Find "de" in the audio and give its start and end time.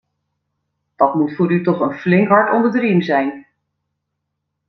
2.71-2.79